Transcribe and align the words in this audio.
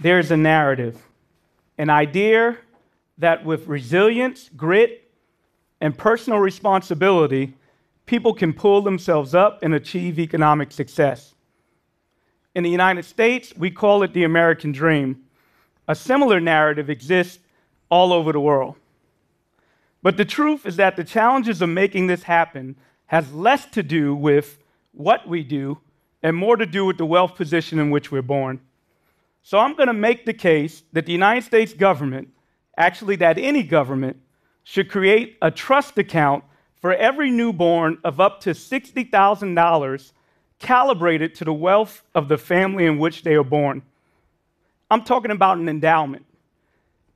there's 0.00 0.30
a 0.30 0.36
narrative, 0.36 1.00
an 1.76 1.90
idea 1.90 2.58
that 3.18 3.44
with 3.44 3.66
resilience, 3.66 4.48
grit, 4.56 5.10
and 5.80 5.96
personal 5.96 6.38
responsibility, 6.38 7.54
people 8.06 8.32
can 8.32 8.52
pull 8.52 8.80
themselves 8.80 9.34
up 9.34 9.62
and 9.62 9.74
achieve 9.74 10.18
economic 10.18 10.72
success. 10.72 11.34
In 12.54 12.62
the 12.62 12.70
United 12.70 13.04
States, 13.04 13.54
we 13.56 13.70
call 13.70 14.02
it 14.02 14.12
the 14.12 14.24
American 14.24 14.72
dream. 14.72 15.24
A 15.86 15.94
similar 15.94 16.40
narrative 16.40 16.90
exists 16.90 17.38
all 17.90 18.12
over 18.12 18.32
the 18.32 18.40
world. 18.40 18.76
But 20.02 20.16
the 20.16 20.24
truth 20.24 20.64
is 20.66 20.76
that 20.76 20.96
the 20.96 21.04
challenges 21.04 21.60
of 21.60 21.68
making 21.68 22.06
this 22.06 22.24
happen 22.24 22.76
has 23.06 23.32
less 23.32 23.66
to 23.66 23.82
do 23.82 24.14
with 24.14 24.58
what 24.92 25.28
we 25.28 25.42
do 25.42 25.78
and 26.22 26.36
more 26.36 26.56
to 26.56 26.66
do 26.66 26.84
with 26.84 26.98
the 26.98 27.06
wealth 27.06 27.36
position 27.36 27.78
in 27.78 27.90
which 27.90 28.10
we're 28.10 28.22
born. 28.22 28.60
So 29.42 29.58
I'm 29.58 29.74
going 29.74 29.86
to 29.86 29.92
make 29.92 30.26
the 30.26 30.34
case 30.34 30.82
that 30.92 31.06
the 31.06 31.12
United 31.12 31.44
States 31.44 31.72
government, 31.72 32.28
actually, 32.76 33.16
that 33.16 33.38
any 33.38 33.62
government, 33.62 34.18
should 34.64 34.90
create 34.90 35.38
a 35.40 35.50
trust 35.50 35.96
account 35.96 36.44
for 36.80 36.92
every 36.92 37.30
newborn 37.30 37.98
of 38.04 38.20
up 38.20 38.40
to 38.42 38.50
$60,000 38.50 40.12
calibrated 40.58 41.34
to 41.36 41.44
the 41.44 41.52
wealth 41.52 42.02
of 42.14 42.28
the 42.28 42.38
family 42.38 42.84
in 42.84 42.98
which 42.98 43.22
they 43.22 43.34
are 43.34 43.44
born. 43.44 43.82
I'm 44.90 45.02
talking 45.02 45.30
about 45.30 45.58
an 45.58 45.68
endowment, 45.68 46.24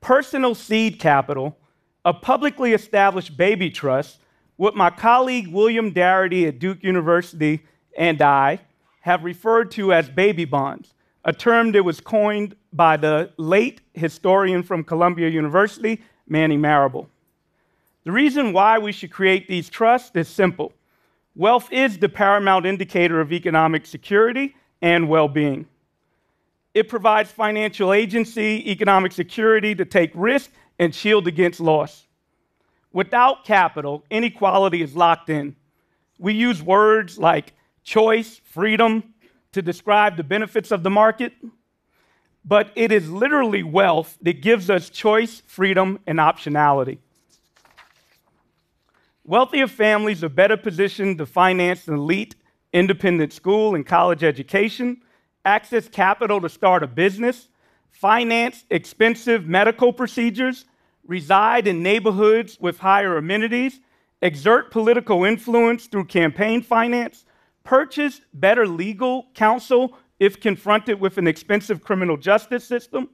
personal 0.00 0.54
seed 0.54 0.98
capital, 0.98 1.56
a 2.04 2.12
publicly 2.12 2.73
established 2.73 3.36
baby 3.36 3.70
trust, 3.70 4.18
what 4.56 4.76
my 4.76 4.90
colleague 4.90 5.48
William 5.48 5.92
Darity 5.92 6.46
at 6.46 6.59
Duke 6.59 6.82
University 6.82 7.62
and 7.96 8.20
I 8.20 8.60
have 9.00 9.24
referred 9.24 9.70
to 9.73 9.92
as 9.92 10.09
baby 10.09 10.45
bonds 10.45 10.95
a 11.24 11.32
term 11.32 11.72
that 11.72 11.84
was 11.84 12.01
coined 12.01 12.56
by 12.73 12.96
the 12.96 13.30
late 13.37 13.80
historian 13.95 14.62
from 14.62 14.82
Columbia 14.82 15.29
University, 15.29 16.02
Manning 16.26 16.60
Marable. 16.60 17.09
The 18.04 18.12
reason 18.12 18.52
why 18.52 18.79
we 18.79 18.90
should 18.90 19.12
create 19.12 19.46
these 19.48 19.68
trusts 19.68 20.14
is 20.16 20.29
simple 20.29 20.73
wealth 21.34 21.73
is 21.73 21.98
the 21.98 22.09
paramount 22.09 22.66
indicator 22.66 23.20
of 23.20 23.32
economic 23.32 23.87
security 23.87 24.54
and 24.82 25.09
well 25.09 25.29
being. 25.29 25.66
It 26.74 26.88
provides 26.88 27.30
financial 27.30 27.92
agency, 27.92 28.70
economic 28.70 29.12
security 29.12 29.74
to 29.74 29.84
take 29.84 30.10
risk 30.14 30.51
and 30.79 30.95
shield 30.95 31.26
against 31.26 31.60
loss. 31.60 32.07
Without 32.92 33.45
capital, 33.45 34.04
inequality 34.10 34.82
is 34.82 34.96
locked 34.96 35.30
in. 35.30 35.54
We 36.18 36.34
use 36.34 36.62
words 36.62 37.18
like 37.18 37.52
choice, 37.82 38.40
freedom, 38.45 39.12
to 39.52 39.62
describe 39.62 40.16
the 40.16 40.24
benefits 40.24 40.70
of 40.70 40.82
the 40.82 40.90
market, 40.90 41.32
but 42.45 42.70
it 42.74 42.90
is 42.90 43.10
literally 43.10 43.62
wealth 43.62 44.18
that 44.22 44.40
gives 44.40 44.70
us 44.70 44.90
choice, 44.90 45.42
freedom, 45.46 45.98
and 46.06 46.18
optionality. 46.18 46.98
Wealthier 49.24 49.68
families 49.68 50.24
are 50.24 50.28
better 50.28 50.56
positioned 50.56 51.18
to 51.18 51.26
finance 51.26 51.86
an 51.86 51.95
elite 51.95 52.34
independent 52.73 53.32
school 53.32 53.74
and 53.74 53.86
college 53.86 54.24
education, 54.24 55.02
access 55.45 55.88
capital 55.88 56.40
to 56.40 56.48
start 56.48 56.82
a 56.82 56.86
business, 56.86 57.48
finance 57.90 58.64
expensive 58.70 59.46
medical 59.46 59.92
procedures, 59.92 60.64
reside 61.06 61.66
in 61.66 61.82
neighborhoods 61.82 62.58
with 62.60 62.78
higher 62.78 63.16
amenities, 63.16 63.80
exert 64.22 64.70
political 64.70 65.25
influence 65.25 65.86
through 65.86 66.04
campaign 66.04 66.62
finance, 66.62 67.25
purchase 67.65 68.21
better 68.34 68.66
legal 68.66 69.27
counsel 69.34 69.97
if 70.19 70.41
confronted 70.41 71.00
with 71.00 71.19
an 71.19 71.27
expensive 71.27 71.82
criminal 71.82 72.16
justice 72.16 72.65
system, 72.65 73.09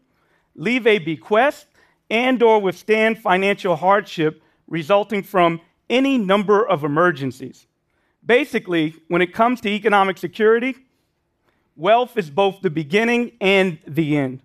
leave 0.54 0.86
a 0.86 0.98
bequest, 0.98 1.66
and 2.10 2.42
or 2.42 2.60
withstand 2.60 3.18
financial 3.18 3.76
hardship 3.76 4.42
resulting 4.66 5.22
from 5.22 5.60
any 5.90 6.18
number 6.18 6.66
of 6.66 6.84
emergencies. 6.84 7.66
Basically, 8.24 8.94
when 9.08 9.22
it 9.22 9.32
comes 9.32 9.60
to 9.62 9.68
economic 9.68 10.18
security, 10.18 10.76
wealth 11.76 12.16
is 12.16 12.28
both 12.28 12.60
the 12.60 12.70
beginning 12.70 13.32
and 13.40 13.78
the 13.86 14.16
end. 14.16 14.40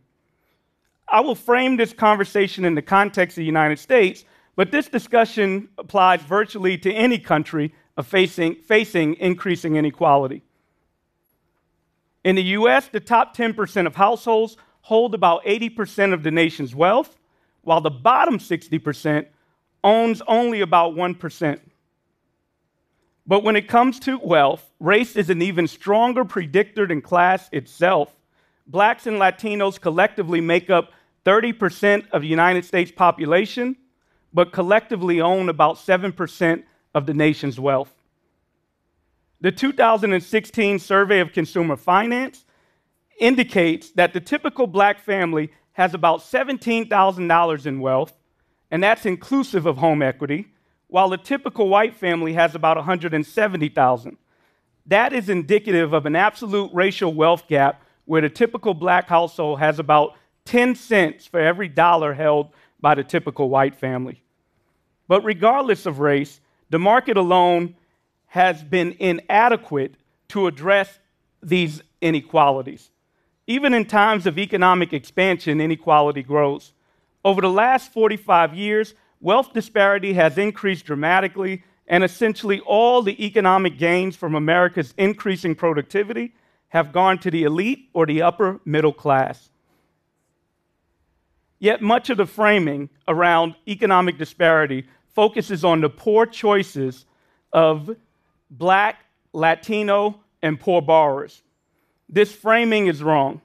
I 1.07 1.19
will 1.19 1.35
frame 1.35 1.77
this 1.77 1.94
conversation 1.94 2.66
in 2.66 2.75
the 2.75 2.81
context 2.81 3.38
of 3.38 3.41
the 3.41 3.45
United 3.45 3.79
States, 3.79 4.23
but 4.56 4.72
this 4.72 4.88
discussion 4.88 5.69
applies 5.77 6.22
virtually 6.22 6.77
to 6.77 6.94
any 6.94 7.19
country 7.19 7.73
of 7.97 8.07
facing, 8.07 8.55
facing 8.55 9.15
increasing 9.15 9.75
inequality. 9.75 10.43
In 12.23 12.35
the 12.35 12.43
US, 12.43 12.87
the 12.87 12.99
top 12.99 13.35
10% 13.35 13.85
of 13.85 13.95
households 13.95 14.57
hold 14.81 15.13
about 15.13 15.43
80% 15.43 16.13
of 16.13 16.23
the 16.23 16.31
nation's 16.31 16.73
wealth, 16.73 17.17
while 17.61 17.81
the 17.81 17.89
bottom 17.89 18.39
60% 18.39 19.27
owns 19.83 20.21
only 20.27 20.61
about 20.61 20.95
1%. 20.95 21.59
But 23.25 23.43
when 23.43 23.55
it 23.55 23.67
comes 23.67 23.99
to 24.01 24.19
wealth, 24.19 24.69
race 24.79 25.15
is 25.15 25.29
an 25.29 25.41
even 25.41 25.67
stronger 25.67 26.25
predictor 26.25 26.85
than 26.85 27.01
class 27.01 27.47
itself. 27.51 28.13
Blacks 28.67 29.07
and 29.07 29.17
Latinos 29.17 29.79
collectively 29.79 30.41
make 30.41 30.69
up 30.69 30.91
30% 31.25 32.09
of 32.11 32.21
the 32.21 32.27
United 32.27 32.65
States 32.65 32.91
population, 32.91 33.77
but 34.33 34.51
collectively 34.51 35.21
own 35.21 35.47
about 35.47 35.77
7% 35.77 36.63
of 36.93 37.05
the 37.05 37.13
nation's 37.13 37.59
wealth. 37.59 37.93
The 39.41 39.51
2016 39.51 40.79
Survey 40.79 41.19
of 41.19 41.33
Consumer 41.33 41.75
Finance 41.75 42.45
indicates 43.19 43.91
that 43.91 44.13
the 44.13 44.21
typical 44.21 44.67
black 44.67 44.99
family 44.99 45.51
has 45.73 45.93
about 45.93 46.21
$17,000 46.21 47.65
in 47.65 47.79
wealth, 47.79 48.13
and 48.71 48.81
that's 48.81 49.05
inclusive 49.05 49.65
of 49.65 49.77
home 49.77 50.01
equity, 50.01 50.47
while 50.87 51.09
the 51.09 51.17
typical 51.17 51.67
white 51.67 51.95
family 51.95 52.33
has 52.33 52.55
about 52.55 52.77
$170,000. 52.77 54.17
That 54.85 55.13
is 55.13 55.29
indicative 55.29 55.93
of 55.93 56.05
an 56.05 56.15
absolute 56.15 56.69
racial 56.73 57.13
wealth 57.13 57.47
gap 57.47 57.81
where 58.05 58.21
the 58.21 58.29
typical 58.29 58.73
black 58.73 59.07
household 59.07 59.59
has 59.59 59.79
about 59.79 60.15
10 60.45 60.75
cents 60.75 61.25
for 61.25 61.39
every 61.39 61.69
dollar 61.69 62.13
held 62.13 62.49
by 62.79 62.95
the 62.95 63.03
typical 63.03 63.49
white 63.49 63.75
family. 63.75 64.21
But 65.07 65.23
regardless 65.23 65.85
of 65.85 65.99
race, 65.99 66.41
the 66.73 66.79
market 66.79 67.17
alone 67.17 67.75
has 68.25 68.63
been 68.63 68.95
inadequate 68.97 69.94
to 70.28 70.47
address 70.47 70.97
these 71.44 71.84
inequalities. 72.01 72.89
Even 73.45 73.75
in 73.75 73.85
times 73.85 74.25
of 74.25 74.39
economic 74.39 74.91
expansion, 74.91 75.62
inequality 75.62 76.23
grows. 76.23 76.73
Over 77.23 77.41
the 77.41 77.50
last 77.51 77.94
45 77.94 78.56
years, 78.56 78.95
wealth 79.22 79.53
disparity 79.53 80.13
has 80.13 80.39
increased 80.39 80.85
dramatically, 80.85 81.63
and 81.88 82.03
essentially 82.03 82.59
all 82.62 83.03
the 83.03 83.23
economic 83.23 83.78
gains 83.78 84.16
from 84.16 84.33
America's 84.33 84.95
increasing 84.97 85.53
productivity 85.53 86.33
have 86.69 86.91
gone 86.91 87.19
to 87.19 87.29
the 87.29 87.44
elite 87.44 87.88
or 87.94 88.07
the 88.07 88.23
upper 88.23 88.59
middle 88.66 88.94
class. 88.94 89.51
Yet 91.59 91.83
much 91.83 92.09
of 92.09 92.17
the 92.17 92.25
framing 92.25 92.89
around 93.07 93.53
economic 93.67 94.17
disparity 94.17 94.88
focuses 95.13 95.63
on 95.63 95.81
the 95.81 95.90
poor 95.90 96.25
choices 96.25 97.06
of 97.51 97.96
black, 98.50 99.06
Latino, 99.31 100.19
and 100.41 100.59
poor 100.59 100.81
borrowers. 100.81 101.41
This 102.09 102.31
framing 102.34 102.88
is 102.88 103.01
wrong. 103.01 103.41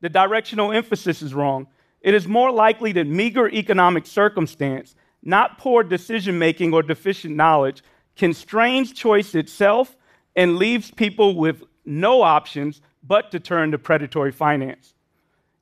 The 0.00 0.08
directional 0.08 0.72
emphasis 0.72 1.22
is 1.22 1.34
wrong. 1.34 1.66
It 2.00 2.14
is 2.14 2.26
more 2.26 2.50
likely 2.50 2.92
that 2.92 3.06
meager 3.06 3.48
economic 3.48 4.06
circumstance, 4.06 4.94
not 5.22 5.58
poor 5.58 5.82
decision 5.82 6.38
making 6.38 6.72
or 6.72 6.82
deficient 6.82 7.36
knowledge, 7.36 7.82
constrains 8.16 8.92
choice 8.92 9.34
itself 9.34 9.96
and 10.34 10.56
leaves 10.56 10.90
people 10.90 11.36
with 11.36 11.62
no 11.84 12.22
options 12.22 12.80
but 13.02 13.30
to 13.30 13.40
turn 13.40 13.70
to 13.70 13.78
predatory 13.78 14.32
finance. 14.32 14.94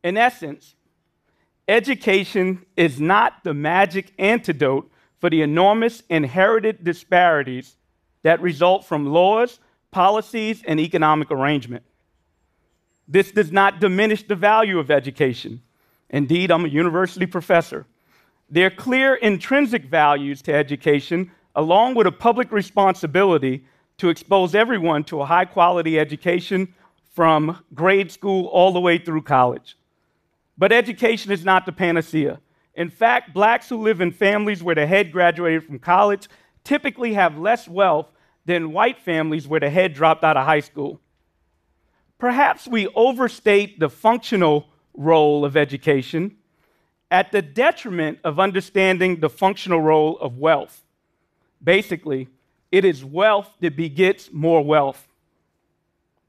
In 0.04 0.16
essence, 0.16 0.74
education 1.66 2.64
is 2.76 3.00
not 3.00 3.44
the 3.44 3.54
magic 3.54 4.12
antidote 4.18 4.90
for 5.18 5.30
the 5.30 5.42
enormous 5.42 6.02
inherited 6.08 6.84
disparities 6.84 7.76
that 8.22 8.40
result 8.40 8.84
from 8.84 9.06
laws, 9.06 9.60
policies, 9.90 10.62
and 10.66 10.78
economic 10.80 11.30
arrangement. 11.30 11.84
This 13.06 13.32
does 13.32 13.50
not 13.50 13.80
diminish 13.80 14.26
the 14.26 14.36
value 14.36 14.78
of 14.78 14.90
education. 14.90 15.62
Indeed, 16.10 16.50
I'm 16.50 16.64
a 16.64 16.68
university 16.68 17.26
professor. 17.26 17.86
There 18.50 18.66
are 18.66 18.70
clear 18.70 19.14
intrinsic 19.14 19.84
values 19.84 20.42
to 20.42 20.54
education, 20.54 21.30
along 21.54 21.94
with 21.94 22.06
a 22.06 22.12
public 22.12 22.52
responsibility 22.52 23.64
to 23.98 24.08
expose 24.08 24.54
everyone 24.54 25.04
to 25.04 25.20
a 25.20 25.26
high 25.26 25.44
quality 25.44 25.98
education 25.98 26.74
from 27.12 27.62
grade 27.74 28.12
school 28.12 28.46
all 28.46 28.72
the 28.72 28.80
way 28.80 28.98
through 28.98 29.22
college. 29.22 29.76
But 30.56 30.72
education 30.72 31.32
is 31.32 31.44
not 31.44 31.66
the 31.66 31.72
panacea. 31.72 32.40
In 32.78 32.90
fact, 32.90 33.34
blacks 33.34 33.68
who 33.68 33.82
live 33.82 34.00
in 34.00 34.12
families 34.12 34.62
where 34.62 34.76
the 34.76 34.86
head 34.86 35.10
graduated 35.10 35.64
from 35.64 35.80
college 35.80 36.28
typically 36.62 37.14
have 37.14 37.36
less 37.36 37.66
wealth 37.66 38.06
than 38.46 38.72
white 38.72 39.00
families 39.00 39.48
where 39.48 39.58
the 39.58 39.68
head 39.68 39.94
dropped 39.94 40.22
out 40.22 40.36
of 40.36 40.46
high 40.46 40.60
school. 40.60 41.00
Perhaps 42.18 42.68
we 42.68 42.86
overstate 42.94 43.80
the 43.80 43.90
functional 43.90 44.68
role 44.94 45.44
of 45.44 45.56
education 45.56 46.36
at 47.10 47.32
the 47.32 47.42
detriment 47.42 48.20
of 48.22 48.38
understanding 48.38 49.18
the 49.18 49.28
functional 49.28 49.80
role 49.80 50.16
of 50.20 50.38
wealth. 50.38 50.84
Basically, 51.60 52.28
it 52.70 52.84
is 52.84 53.04
wealth 53.04 53.50
that 53.60 53.74
begets 53.74 54.30
more 54.32 54.62
wealth. 54.64 55.08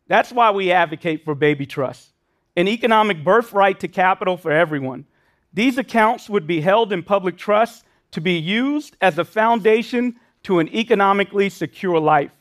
That's 0.07 0.31
why 0.31 0.49
we 0.49 0.71
advocate 0.71 1.25
for 1.25 1.35
baby 1.35 1.67
trusts, 1.67 2.11
an 2.55 2.67
economic 2.67 3.23
birthright 3.23 3.79
to 3.81 3.87
capital 3.87 4.35
for 4.35 4.51
everyone. 4.51 5.05
These 5.53 5.77
accounts 5.77 6.29
would 6.29 6.45
be 6.45 6.61
held 6.61 6.93
in 6.93 7.03
public 7.03 7.37
trust 7.37 7.85
to 8.11 8.21
be 8.21 8.33
used 8.33 8.95
as 9.01 9.17
a 9.17 9.25
foundation 9.25 10.15
to 10.43 10.59
an 10.59 10.67
economically 10.69 11.49
secure 11.49 11.99
life. 11.99 12.31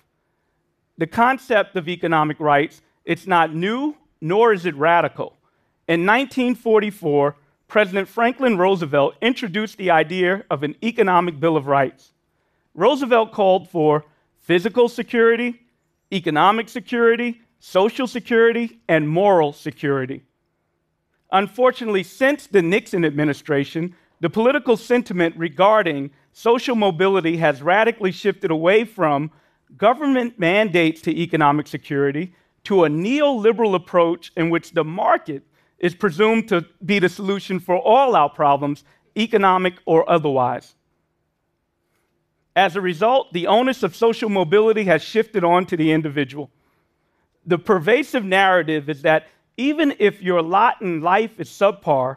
The 0.99 1.07
concept 1.07 1.77
of 1.77 1.89
economic 1.89 2.39
rights, 2.41 2.83
it's 3.05 3.27
not 3.27 3.55
new 3.55 3.97
nor 4.21 4.53
is 4.53 4.67
it 4.67 4.75
radical. 4.75 5.37
In 5.87 6.05
1944, 6.05 7.37
President 7.69 8.09
Franklin 8.09 8.59
Roosevelt 8.59 9.15
introduced 9.21 9.79
the 9.79 9.91
idea 9.91 10.45
of 10.51 10.63
an 10.63 10.75
economic 10.83 11.39
bill 11.39 11.57
of 11.57 11.67
rights. 11.67 12.13
Roosevelt 12.75 13.33
called 13.33 13.69
for 13.69 14.05
physical 14.39 14.89
security, 14.89 15.61
economic 16.13 16.69
security, 16.69 17.41
social 17.61 18.07
security, 18.07 18.81
and 18.89 19.09
moral 19.09 19.53
security. 19.53 20.23
Unfortunately, 21.33 22.03
since 22.03 22.47
the 22.47 22.63
Nixon 22.63 23.05
administration, 23.05 23.95
the 24.21 24.31
political 24.31 24.77
sentiment 24.77 25.37
regarding 25.37 26.11
social 26.33 26.75
mobility 26.75 27.37
has 27.37 27.63
radically 27.63 28.13
shifted 28.13 28.51
away 28.51 28.85
from 28.85 29.31
government 29.77 30.39
mandates 30.39 31.03
to 31.03 31.17
economic 31.17 31.67
security 31.67 32.35
to 32.65 32.85
a 32.85 32.89
neoliberal 32.89 33.75
approach 33.75 34.33
in 34.37 34.51
which 34.51 34.73
the 34.73 34.85
market 34.85 35.43
is 35.79 35.95
presumed 35.95 36.49
to 36.49 36.65
be 36.85 36.99
the 36.99 37.09
solution 37.09 37.61
for 37.61 37.77
all 37.77 38.17
our 38.17 38.29
problems, 38.29 38.85
economic 39.17 39.75
or 39.85 40.09
otherwise. 40.11 40.75
As 42.57 42.75
a 42.75 42.81
result, 42.81 43.33
the 43.33 43.47
onus 43.47 43.83
of 43.83 43.95
social 43.95 44.29
mobility 44.29 44.85
has 44.85 45.03
shifted 45.03 45.45
on 45.45 45.67
to 45.67 45.77
the 45.77 45.93
individual. 45.93 46.51
The 47.47 47.59
pervasive 47.59 48.25
narrative 48.25 48.89
is 48.89 49.03
that 49.03 49.29
even 49.59 49.95
if 49.99 50.23
your 50.23 50.41
lot 50.41 50.81
in 50.81 51.03
life 51.03 51.39
is 51.39 51.51
subpar, 51.51 52.17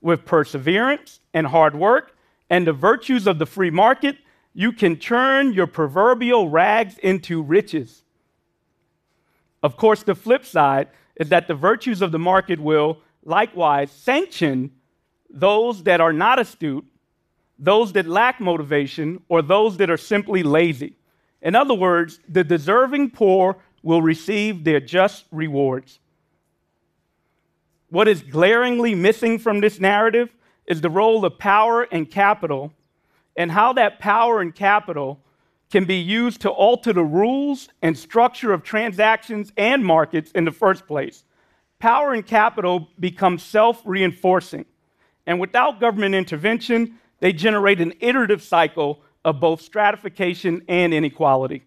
with 0.00 0.24
perseverance 0.24 1.20
and 1.34 1.46
hard 1.46 1.74
work 1.74 2.16
and 2.50 2.66
the 2.66 2.72
virtues 2.72 3.26
of 3.26 3.38
the 3.38 3.46
free 3.46 3.70
market, 3.70 4.16
you 4.54 4.72
can 4.72 4.96
turn 4.96 5.52
your 5.52 5.66
proverbial 5.66 6.48
rags 6.48 6.98
into 6.98 7.42
riches. 7.42 8.02
Of 9.62 9.76
course, 9.76 10.02
the 10.02 10.14
flip 10.14 10.44
side 10.44 10.88
is 11.16 11.28
that 11.30 11.48
the 11.48 11.54
virtues 11.54 12.00
of 12.00 12.12
the 12.12 12.18
market 12.18 12.60
will 12.60 12.98
likewise 13.24 13.90
sanction 13.90 14.70
those 15.28 15.82
that 15.82 16.00
are 16.00 16.12
not 16.12 16.38
astute, 16.38 16.86
those 17.58 17.92
that 17.92 18.06
lack 18.06 18.40
motivation, 18.40 19.20
or 19.28 19.42
those 19.42 19.76
that 19.76 19.90
are 19.90 19.96
simply 19.96 20.42
lazy. 20.42 20.94
In 21.42 21.54
other 21.54 21.74
words, 21.74 22.20
the 22.28 22.44
deserving 22.44 23.10
poor 23.10 23.58
will 23.82 24.00
receive 24.00 24.64
their 24.64 24.80
just 24.80 25.26
rewards. 25.30 25.98
What 27.90 28.08
is 28.08 28.22
glaringly 28.22 28.94
missing 28.94 29.38
from 29.38 29.60
this 29.60 29.80
narrative 29.80 30.28
is 30.66 30.80
the 30.82 30.90
role 30.90 31.24
of 31.24 31.38
power 31.38 31.82
and 31.84 32.10
capital 32.10 32.72
and 33.36 33.50
how 33.50 33.72
that 33.74 33.98
power 33.98 34.40
and 34.40 34.54
capital 34.54 35.20
can 35.70 35.84
be 35.84 35.96
used 35.96 36.40
to 36.42 36.50
alter 36.50 36.92
the 36.92 37.04
rules 37.04 37.68
and 37.80 37.96
structure 37.96 38.52
of 38.52 38.62
transactions 38.62 39.52
and 39.56 39.84
markets 39.84 40.30
in 40.32 40.44
the 40.44 40.52
first 40.52 40.86
place. 40.86 41.24
Power 41.78 42.12
and 42.12 42.26
capital 42.26 42.88
become 42.98 43.38
self 43.38 43.80
reinforcing, 43.84 44.66
and 45.26 45.38
without 45.38 45.80
government 45.80 46.14
intervention, 46.14 46.98
they 47.20 47.32
generate 47.32 47.80
an 47.80 47.94
iterative 48.00 48.42
cycle 48.42 49.02
of 49.24 49.40
both 49.40 49.60
stratification 49.60 50.62
and 50.68 50.92
inequality. 50.92 51.64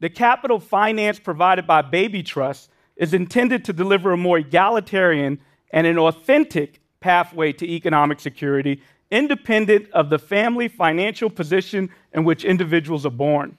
The 0.00 0.08
capital 0.08 0.58
finance 0.58 1.18
provided 1.18 1.66
by 1.66 1.82
Baby 1.82 2.22
Trust 2.22 2.70
is 3.00 3.12
intended 3.12 3.64
to 3.64 3.72
deliver 3.72 4.12
a 4.12 4.16
more 4.16 4.38
egalitarian 4.38 5.40
and 5.72 5.88
an 5.88 5.98
authentic 5.98 6.80
pathway 7.00 7.50
to 7.50 7.66
economic 7.66 8.20
security 8.20 8.80
independent 9.10 9.90
of 9.90 10.08
the 10.08 10.18
family 10.18 10.68
financial 10.68 11.28
position 11.28 11.90
in 12.12 12.24
which 12.24 12.44
individuals 12.44 13.04
are 13.04 13.10
born. 13.10 13.56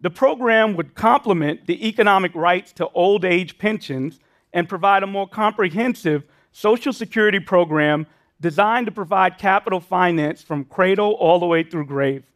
The 0.00 0.10
program 0.10 0.76
would 0.76 0.94
complement 0.94 1.66
the 1.66 1.88
economic 1.88 2.34
rights 2.34 2.72
to 2.74 2.88
old 2.90 3.24
age 3.24 3.58
pensions 3.58 4.20
and 4.52 4.68
provide 4.68 5.02
a 5.02 5.06
more 5.08 5.28
comprehensive 5.28 6.24
Social 6.52 6.92
Security 6.92 7.40
program 7.40 8.06
designed 8.40 8.86
to 8.86 8.92
provide 8.92 9.38
capital 9.38 9.80
finance 9.80 10.42
from 10.42 10.64
cradle 10.64 11.12
all 11.12 11.38
the 11.38 11.46
way 11.46 11.62
through 11.62 11.86
grave. 11.86 12.30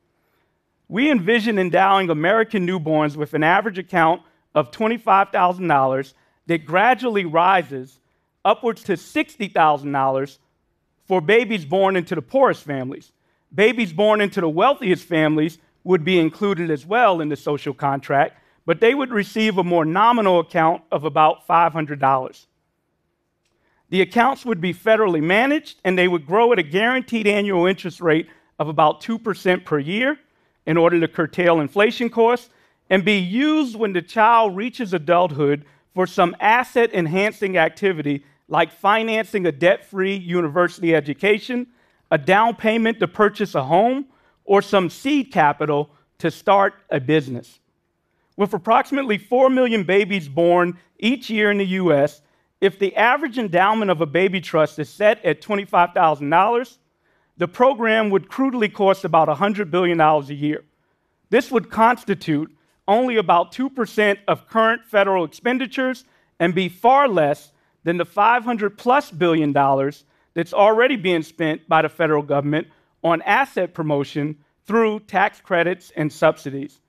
We 0.89 1.11
envision 1.11 1.59
endowing 1.59 2.11
American 2.11 2.67
newborns 2.67 3.15
with 3.15 3.35
an 3.35 3.45
average 3.45 3.79
account 3.79 4.23
of 4.55 4.73
$25,000 4.73 6.15
that 6.51 6.65
gradually 6.65 7.25
rises 7.25 8.01
upwards 8.45 8.83
to 8.83 8.95
$60,000 8.95 10.39
for 11.07 11.21
babies 11.21 11.65
born 11.65 11.95
into 11.95 12.17
the 12.17 12.23
poorest 12.23 12.65
families. 12.65 13.13
Babies 13.55 13.93
born 13.93 14.21
into 14.21 14.41
the 14.41 14.49
wealthiest 14.49 15.07
families 15.07 15.59
would 15.85 16.05
be 16.05 16.19
included 16.19 16.69
as 16.69 16.85
well 16.85 17.21
in 17.21 17.29
the 17.29 17.37
social 17.37 17.73
contract, 17.73 18.37
but 18.67 18.81
they 18.81 18.97
would 18.97 19.13
receive 19.13 19.59
a 19.59 19.63
more 19.63 19.85
nominal 19.85 20.41
account 20.41 20.83
of 20.91 21.05
about 21.05 21.47
$500. 21.47 22.47
The 23.91 24.01
accounts 24.01 24.45
would 24.45 24.61
be 24.61 24.75
federally 24.75 25.23
managed 25.23 25.79
and 25.85 25.97
they 25.97 26.09
would 26.09 26.27
grow 26.27 26.53
at 26.53 26.59
a 26.59 26.65
guaranteed 26.65 27.29
annual 27.29 27.67
interest 27.67 28.01
rate 28.01 28.27
of 28.59 28.67
about 28.67 29.01
2% 29.03 29.65
per 29.65 29.79
year 29.79 30.19
in 30.67 30.77
order 30.77 30.99
to 30.99 31.07
curtail 31.07 31.61
inflation 31.61 32.11
costs 32.11 32.51
and 32.89 33.05
be 33.05 33.19
used 33.19 33.77
when 33.77 33.93
the 33.93 34.03
child 34.03 34.57
reaches 34.57 34.93
adulthood 34.93 35.65
for 35.95 36.07
some 36.07 36.37
asset 36.41 36.95
enhancing 36.95 37.57
activity 37.57 38.25
like 38.49 38.73
financing 38.73 39.47
a 39.47 39.53
debt 39.53 39.87
free 39.87 40.17
university 40.17 40.95
education, 40.95 41.69
a 42.11 42.19
down 42.19 42.55
payment 42.57 42.99
to 42.99 43.09
purchase 43.09 43.55
a 43.55 43.63
home, 43.63 44.07
or 44.45 44.61
some 44.61 44.91
seed 44.91 45.31
capital 45.33 45.91
to 46.19 46.31
start 46.31 46.75
a 46.91 46.99
business. 46.99 47.61
With 48.37 48.53
approximately 48.53 49.19
4 49.19 49.51
million 49.51 49.85
babies 49.85 50.29
born 50.29 50.79
each 50.99 51.31
year 51.31 51.51
in 51.51 51.59
the 51.59 51.67
US, 51.67 52.23
if 52.61 52.79
the 52.79 52.95
average 52.97 53.39
endowment 53.39 53.91
of 53.91 54.01
a 54.01 54.07
baby 54.07 54.41
trust 54.41 54.79
is 54.79 54.89
set 54.89 55.25
at 55.25 55.41
$25,000, 55.41 56.79
the 57.37 57.49
program 57.49 58.11
would 58.11 58.29
crudely 58.29 58.69
cost 58.69 59.05
about 59.05 59.29
$100 59.29 59.71
billion 59.71 60.01
a 60.01 60.21
year. 60.25 60.65
This 61.31 61.51
would 61.51 61.71
constitute 61.71 62.55
only 62.91 63.17
about 63.17 63.53
2% 63.53 64.19
of 64.27 64.49
current 64.49 64.85
federal 64.85 65.25
expenditures 65.25 66.05
and 66.41 66.55
be 66.55 66.69
far 66.69 67.09
less 67.09 67.53
than 67.85 67.97
the 67.97 68.05
500 68.05 68.77
plus 68.77 69.13
billion 69.13 69.53
dollars 69.53 70.05
that's 70.35 70.53
already 70.53 70.97
being 70.97 71.23
spent 71.23 71.69
by 71.69 71.83
the 71.83 71.89
federal 71.89 72.23
government 72.23 72.67
on 73.03 73.23
asset 73.23 73.75
promotion 73.75 74.37
through 74.67 75.01
tax 75.01 75.41
credits 75.41 75.93
and 75.97 76.13
subsidies. 76.13 76.81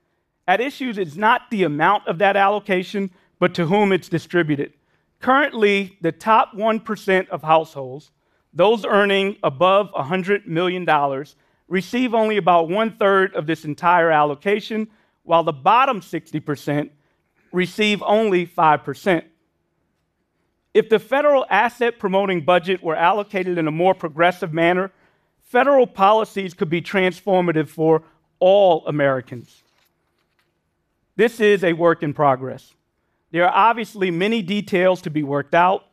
At 0.48 0.60
issues 0.60 0.98
is 0.98 1.18
not 1.18 1.50
the 1.52 1.64
amount 1.64 2.08
of 2.08 2.18
that 2.18 2.36
allocation, 2.36 3.12
but 3.40 3.54
to 3.54 3.68
whom 3.68 3.92
it's 3.92 4.10
distributed. 4.10 4.74
Currently, 5.20 5.98
the 6.02 6.12
top 6.12 6.54
1% 6.56 7.30
of 7.30 7.44
households, 7.44 8.10
those 8.54 8.86
earning 8.86 9.38
above 9.44 9.92
$100 9.94 10.48
million, 10.48 10.86
receive 11.68 12.16
only 12.16 12.38
about 12.38 12.70
one 12.70 12.98
third 12.98 13.36
of 13.36 13.46
this 13.46 13.66
entire 13.66 14.10
allocation, 14.10 14.88
while 15.24 15.44
the 15.44 15.54
bottom 15.54 16.02
60% 16.02 16.90
receive 17.52 18.02
only 18.04 18.46
5%. 18.46 19.24
If 20.74 20.90
the 20.90 21.00
federal 21.00 21.46
asset 21.50 22.00
promoting 22.00 22.46
budget 22.46 22.82
were 22.82 22.96
allocated 22.96 23.58
in 23.58 23.68
a 23.68 23.72
more 23.72 23.94
progressive 23.94 24.54
manner, 24.54 24.92
federal 25.42 25.86
policies 25.86 26.54
could 26.54 26.70
be 26.70 26.82
transformative 26.82 27.68
for 27.68 28.04
all 28.40 28.86
Americans. 28.88 29.64
This 31.18 31.40
is 31.40 31.64
a 31.64 31.74
work 31.74 32.04
in 32.04 32.14
progress. 32.14 32.74
There 33.32 33.46
are 33.46 33.70
obviously 33.70 34.12
many 34.12 34.42
details 34.42 35.02
to 35.04 35.10
be 35.10 35.24
worked 35.24 35.54
out, 35.54 35.86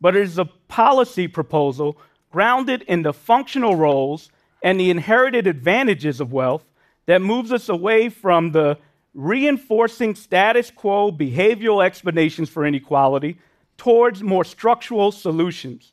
but 0.00 0.16
it 0.16 0.22
is 0.22 0.38
a 0.38 0.44
policy 0.44 1.28
proposal 1.28 1.96
grounded 2.30 2.82
in 2.82 3.02
the 3.02 3.12
functional 3.12 3.76
roles 3.76 4.30
and 4.62 4.78
the 4.78 4.90
inherited 4.90 5.46
advantages 5.46 6.20
of 6.20 6.32
wealth 6.32 6.64
that 7.12 7.20
moves 7.20 7.52
us 7.52 7.68
away 7.68 8.08
from 8.08 8.52
the 8.52 8.78
reinforcing 9.12 10.14
status 10.14 10.70
quo 10.70 11.12
behavioral 11.12 11.84
explanations 11.84 12.48
for 12.48 12.64
inequality 12.64 13.36
towards 13.76 14.22
more 14.22 14.46
structural 14.46 15.12
solutions. 15.12 15.92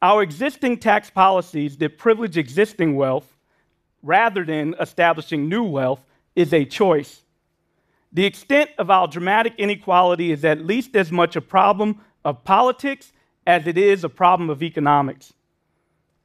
Our 0.00 0.22
existing 0.22 0.78
tax 0.78 1.10
policies 1.10 1.76
that 1.76 1.98
privilege 1.98 2.38
existing 2.38 2.96
wealth 2.96 3.36
rather 4.02 4.44
than 4.44 4.74
establishing 4.80 5.46
new 5.46 5.64
wealth 5.64 6.00
is 6.34 6.54
a 6.54 6.64
choice. 6.64 7.20
The 8.10 8.24
extent 8.24 8.70
of 8.78 8.88
our 8.88 9.06
dramatic 9.06 9.52
inequality 9.58 10.32
is 10.32 10.42
at 10.42 10.64
least 10.64 10.96
as 10.96 11.12
much 11.12 11.36
a 11.36 11.42
problem 11.42 12.00
of 12.24 12.44
politics 12.44 13.12
as 13.46 13.66
it 13.66 13.76
is 13.76 14.04
a 14.04 14.08
problem 14.08 14.48
of 14.48 14.62
economics. 14.62 15.34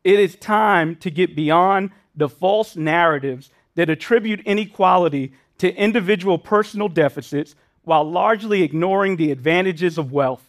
It 0.06 0.22
is 0.22 0.38
time 0.38 0.96
to 1.02 1.12
get 1.12 1.36
beyond 1.36 1.92
the 2.16 2.30
false 2.30 2.78
narratives 2.78 3.50
that 3.80 3.90
attribute 3.90 4.42
inequality 4.42 5.32
to 5.58 5.74
individual 5.74 6.38
personal 6.38 6.90
deficits 6.90 7.56
while 7.84 8.04
largely 8.04 8.62
ignoring 8.62 9.16
the 9.16 9.32
advantages 9.32 9.98
of 9.98 10.12
wealth. 10.12 10.44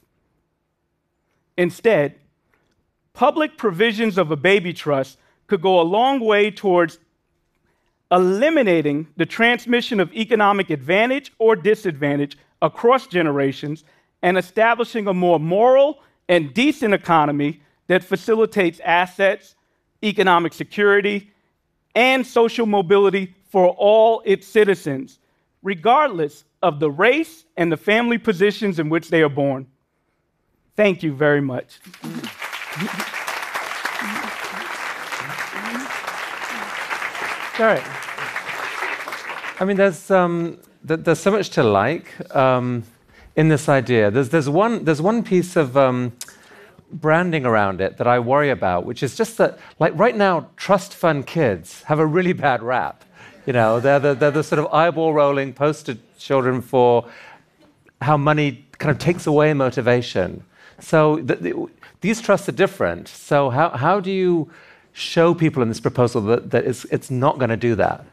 Instead, 1.57 2.17
public 3.13 3.57
provisions 3.57 4.19
of 4.19 4.33
a 4.33 4.37
baby 4.37 4.73
trust 4.73 5.17
could 5.47 5.63
go 5.63 5.81
a 5.81 5.83
long 5.83 6.19
way 6.19 6.51
towards 6.51 6.99
eliminating 8.11 9.07
the 9.17 9.27
transmission 9.27 10.01
of 10.01 10.13
economic 10.13 10.69
advantage 10.69 11.33
or 11.39 11.55
disadvantage 11.55 12.37
across 12.61 13.07
generations 13.07 13.85
and 14.23 14.37
establishing 14.37 15.07
a 15.07 15.15
more 15.15 15.39
moral 15.39 16.01
and 16.29 16.53
decent 16.53 16.95
economy 16.95 17.63
that 17.87 18.03
facilitates 18.03 18.81
assets, 18.81 19.55
economic 20.03 20.53
security, 20.53 21.31
and 21.95 22.27
social 22.27 22.67
mobility 22.67 23.35
for 23.49 23.69
all 23.71 24.23
its 24.25 24.47
citizens, 24.47 25.19
regardless 25.63 26.45
of 26.63 26.79
the 26.79 26.91
race 26.91 27.45
and 27.57 27.71
the 27.73 27.77
family 27.77 28.19
positions 28.19 28.79
in 28.79 28.89
which 28.89 29.09
they 29.09 29.23
are 29.23 29.29
born. 29.29 29.67
Thank 30.77 31.03
you 31.03 31.13
very 31.13 31.41
much. 31.41 31.81
All 37.59 37.67
right. 37.67 37.83
I 39.61 39.65
mean, 39.67 39.77
there's, 39.77 40.11
um, 40.11 40.59
th- 40.87 41.01
there's 41.01 41.19
so 41.19 41.31
much 41.31 41.51
to 41.51 41.63
like 41.63 42.35
um, 42.35 42.85
in 43.37 43.49
this 43.49 43.69
idea. 43.69 44.11
There's, 44.11 44.31
there's, 44.31 44.49
one, 44.49 44.85
there's 44.85 45.03
one 45.03 45.23
piece 45.23 45.57
of 45.57 45.77
um, 45.77 46.13
branding 46.93 47.47
around 47.47 47.81
it 47.81 47.97
that 47.99 48.07
I 48.07 48.19
worry 48.19 48.51
about, 48.51 48.85
which 48.85 49.03
is 49.03 49.17
just 49.17 49.39
that, 49.39 49.59
like 49.79 49.97
right 49.99 50.17
now, 50.17 50.49
trust 50.57 50.95
fund 50.95 51.27
kids 51.27 51.83
have 51.85 51.99
a 51.99 52.07
really 52.07 52.33
bad 52.33 52.63
rap. 52.63 53.05
You 53.47 53.53
know, 53.53 53.81
they're 53.81 53.99
the, 53.99 54.15
they're 54.15 54.31
the 54.31 54.45
sort 54.45 54.59
of 54.59 54.73
eyeball 54.73 55.13
rolling 55.15 55.53
poster 55.53 55.97
children 56.19 56.61
for 56.61 57.09
how 58.01 58.17
money 58.17 58.65
kind 58.79 58.91
of 58.91 58.99
takes 58.99 59.27
away 59.27 59.55
motivation. 59.55 60.45
So 60.79 61.17
the, 61.17 61.37
the, 61.37 61.67
these 62.01 62.21
trusts 62.21 62.49
are 62.49 62.53
different. 62.53 63.09
So 63.09 63.51
how, 63.51 63.71
how 63.71 64.01
do 64.01 64.11
you 64.11 64.51
show 64.93 65.35
people 65.35 65.63
in 65.63 65.69
this 65.69 65.81
proposal 65.81 66.23
that, 66.23 66.51
that 66.51 66.65
it's, 66.65 66.85
it's 66.87 67.11
not 67.11 67.39
going 67.39 67.51
to 67.51 67.57
do 67.57 67.75
that? 67.77 68.05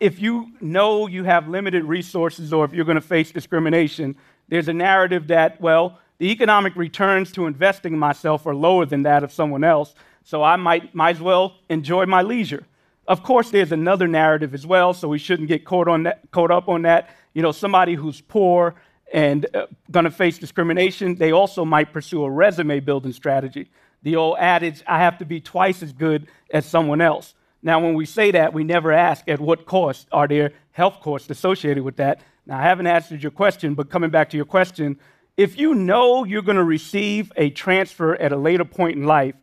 If 0.00 0.18
you 0.18 0.52
know 0.60 1.06
you 1.06 1.24
have 1.24 1.48
limited 1.48 1.84
resources 1.84 2.52
or 2.52 2.64
if 2.64 2.72
you're 2.72 2.86
going 2.86 2.94
to 2.96 3.02
face 3.02 3.30
discrimination, 3.30 4.16
there's 4.48 4.68
a 4.68 4.72
narrative 4.72 5.26
that, 5.28 5.60
well, 5.60 5.98
the 6.20 6.30
economic 6.30 6.76
returns 6.76 7.32
to 7.32 7.46
investing 7.46 7.94
in 7.94 7.98
myself 7.98 8.46
are 8.46 8.54
lower 8.54 8.84
than 8.84 9.04
that 9.04 9.24
of 9.24 9.32
someone 9.32 9.64
else, 9.64 9.94
so 10.22 10.42
I 10.42 10.56
might, 10.56 10.94
might 10.94 11.16
as 11.16 11.22
well 11.22 11.54
enjoy 11.70 12.04
my 12.04 12.20
leisure. 12.20 12.66
Of 13.08 13.22
course, 13.22 13.50
there's 13.50 13.72
another 13.72 14.06
narrative 14.06 14.52
as 14.52 14.66
well, 14.66 14.92
so 14.92 15.08
we 15.08 15.18
shouldn't 15.18 15.48
get 15.48 15.64
caught, 15.64 15.88
on 15.88 16.02
that, 16.02 16.30
caught 16.30 16.50
up 16.50 16.68
on 16.68 16.82
that. 16.82 17.08
You 17.32 17.40
know, 17.40 17.52
somebody 17.52 17.94
who's 17.94 18.20
poor 18.20 18.74
and 19.10 19.46
uh, 19.54 19.66
going 19.90 20.04
to 20.04 20.10
face 20.10 20.36
discrimination, 20.36 21.14
they 21.14 21.32
also 21.32 21.64
might 21.64 21.90
pursue 21.90 22.22
a 22.22 22.30
resume 22.30 22.80
building 22.80 23.14
strategy. 23.14 23.70
The 24.02 24.16
old 24.16 24.36
adage, 24.38 24.82
I 24.86 24.98
have 24.98 25.16
to 25.18 25.24
be 25.24 25.40
twice 25.40 25.82
as 25.82 25.94
good 25.94 26.28
as 26.52 26.66
someone 26.66 27.00
else. 27.00 27.34
Now, 27.62 27.80
when 27.80 27.94
we 27.94 28.04
say 28.04 28.30
that, 28.32 28.52
we 28.52 28.62
never 28.62 28.92
ask 28.92 29.26
at 29.26 29.40
what 29.40 29.64
cost 29.64 30.06
are 30.12 30.28
there 30.28 30.52
health 30.72 31.00
costs 31.00 31.30
associated 31.30 31.82
with 31.82 31.96
that. 31.96 32.20
Now, 32.44 32.58
I 32.58 32.62
haven't 32.62 32.88
answered 32.88 33.22
your 33.22 33.32
question, 33.32 33.74
but 33.74 33.88
coming 33.88 34.10
back 34.10 34.28
to 34.30 34.36
your 34.36 34.46
question, 34.46 34.98
if 35.40 35.58
you 35.58 35.74
know 35.74 36.24
you're 36.24 36.42
going 36.42 36.58
to 36.58 36.64
receive 36.64 37.32
a 37.34 37.48
transfer 37.48 38.14
at 38.16 38.30
a 38.30 38.36
later 38.36 38.66
point 38.66 38.98
in 38.98 39.04
life, 39.04 39.34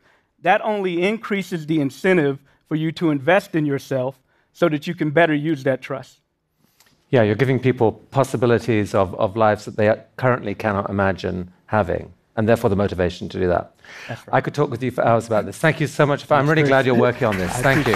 that 0.44 0.62
only 0.62 1.02
increases 1.02 1.66
the 1.66 1.82
incentive 1.82 2.38
for 2.68 2.76
you 2.76 2.92
to 2.92 3.10
invest 3.10 3.56
in 3.56 3.66
yourself 3.66 4.20
so 4.54 4.70
that 4.70 4.86
you 4.86 4.94
can 4.94 5.10
better 5.10 5.34
use 5.34 5.64
that 5.64 5.82
trust. 5.82 6.20
Yeah, 7.10 7.24
you're 7.24 7.34
giving 7.34 7.60
people 7.60 7.94
possibilities 8.12 8.94
of, 8.94 9.16
of 9.16 9.36
lives 9.36 9.66
that 9.66 9.76
they 9.78 9.92
currently 10.18 10.54
cannot 10.54 10.88
imagine 10.92 11.52
having, 11.66 12.14
and 12.36 12.48
therefore 12.48 12.70
the 12.70 12.76
motivation 12.76 13.28
to 13.30 13.40
do 13.40 13.48
that. 13.48 13.74
Right. 14.08 14.20
I 14.34 14.42
could 14.42 14.54
talk 14.54 14.70
with 14.70 14.84
you 14.84 14.92
for 14.92 15.04
hours 15.04 15.26
about 15.26 15.48
this. 15.48 15.58
Thank 15.58 15.80
you 15.82 15.88
so 15.88 16.06
much. 16.06 16.26
For, 16.26 16.36
I'm 16.36 16.48
really 16.48 16.62
glad 16.62 16.86
you're 16.86 16.94
working 16.94 17.26
on 17.28 17.40
this. 17.40 17.52
Thank 17.54 17.88
you. 17.88 17.94